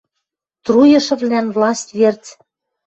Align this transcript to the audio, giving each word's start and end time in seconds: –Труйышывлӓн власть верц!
–Труйышывлӓн 0.65 1.47
власть 1.55 1.91
верц! 1.99 2.25